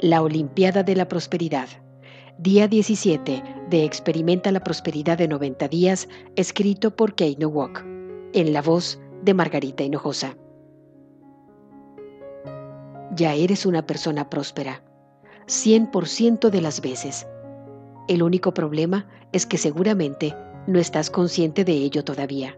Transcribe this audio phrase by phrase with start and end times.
[0.00, 1.66] La Olimpiada de la Prosperidad.
[2.38, 7.84] Día 17 de Experimenta la Prosperidad de 90 días, escrito por Kate Nowak,
[8.32, 10.36] en la voz de Margarita Hinojosa.
[13.16, 14.84] Ya eres una persona próspera,
[15.48, 17.26] 100% de las veces.
[18.06, 20.32] El único problema es que seguramente
[20.68, 22.56] no estás consciente de ello todavía.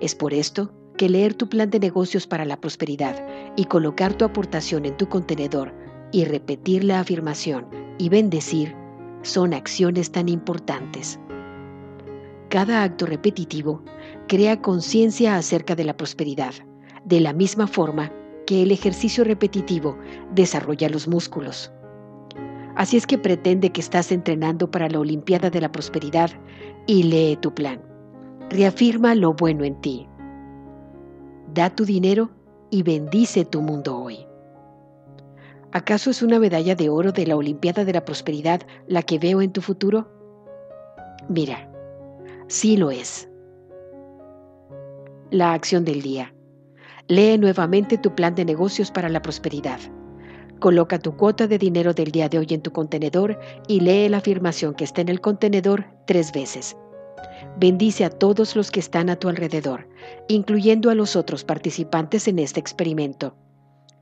[0.00, 3.22] Es por esto que leer tu plan de negocios para la prosperidad
[3.56, 5.83] y colocar tu aportación en tu contenedor
[6.14, 7.66] y repetir la afirmación
[7.98, 8.72] y bendecir
[9.22, 11.18] son acciones tan importantes.
[12.50, 13.82] Cada acto repetitivo
[14.28, 16.54] crea conciencia acerca de la prosperidad,
[17.04, 18.12] de la misma forma
[18.46, 19.98] que el ejercicio repetitivo
[20.32, 21.72] desarrolla los músculos.
[22.76, 26.30] Así es que pretende que estás entrenando para la Olimpiada de la Prosperidad
[26.86, 27.82] y lee tu plan.
[28.50, 30.06] Reafirma lo bueno en ti.
[31.52, 32.30] Da tu dinero
[32.70, 34.24] y bendice tu mundo hoy.
[35.74, 39.42] ¿Acaso es una medalla de oro de la Olimpiada de la Prosperidad la que veo
[39.42, 40.08] en tu futuro?
[41.28, 41.68] Mira,
[42.46, 43.28] sí lo es.
[45.32, 46.32] La acción del día.
[47.08, 49.80] Lee nuevamente tu plan de negocios para la prosperidad.
[50.60, 53.36] Coloca tu cuota de dinero del día de hoy en tu contenedor
[53.66, 56.76] y lee la afirmación que está en el contenedor tres veces.
[57.58, 59.88] Bendice a todos los que están a tu alrededor,
[60.28, 63.34] incluyendo a los otros participantes en este experimento.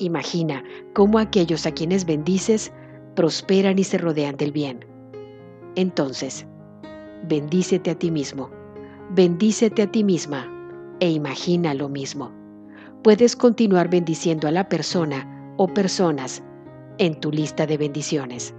[0.00, 2.72] Imagina cómo aquellos a quienes bendices
[3.14, 4.86] prosperan y se rodean del bien.
[5.74, 6.46] Entonces,
[7.28, 8.50] bendícete a ti mismo,
[9.10, 10.50] bendícete a ti misma
[11.00, 12.32] e imagina lo mismo.
[13.02, 16.42] Puedes continuar bendiciendo a la persona o personas
[16.96, 18.54] en tu lista de bendiciones.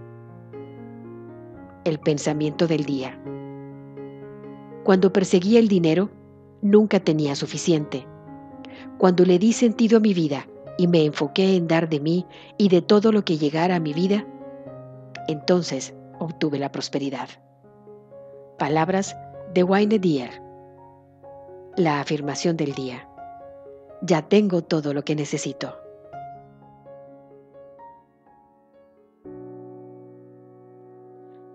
[1.85, 3.19] El pensamiento del día.
[4.83, 6.11] Cuando perseguía el dinero,
[6.61, 8.05] nunca tenía suficiente.
[8.99, 10.45] Cuando le di sentido a mi vida,
[10.81, 12.25] y me enfoqué en dar de mí
[12.57, 14.25] y de todo lo que llegara a mi vida,
[15.27, 17.29] entonces obtuve la prosperidad.
[18.57, 19.15] Palabras
[19.53, 20.41] de Wayne Dyer.
[21.77, 23.07] La afirmación del día.
[24.01, 25.77] Ya tengo todo lo que necesito.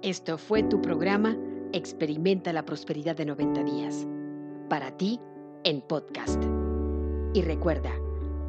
[0.03, 1.37] Esto fue tu programa
[1.73, 4.07] Experimenta la prosperidad de 90 días.
[4.71, 5.19] Para ti,
[5.65, 6.41] en podcast.
[7.35, 7.91] Y recuerda,